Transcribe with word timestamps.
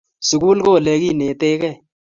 Sukul 0.27 0.57
ko 0.63 0.69
olenietekei 0.79 1.75